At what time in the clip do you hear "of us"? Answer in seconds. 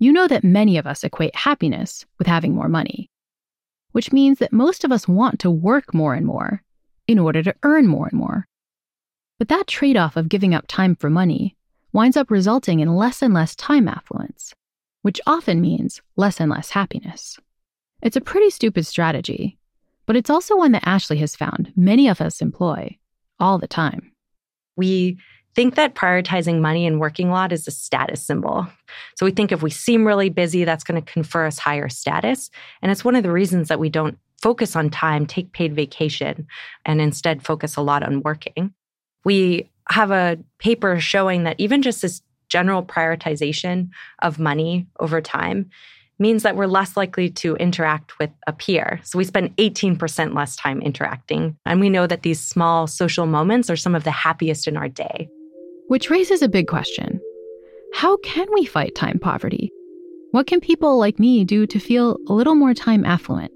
0.78-1.04, 4.82-5.06, 22.08-22.40